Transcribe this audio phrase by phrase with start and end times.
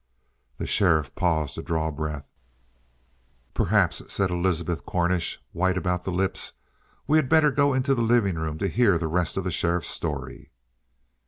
[0.57, 2.31] The sheriff paused to draw breath.
[3.53, 6.53] "Perhaps," said Elizabeth Cornish, white about the lips,
[7.05, 9.89] "we had better go into the living room to hear the rest of the sheriff's
[9.89, 10.49] story?"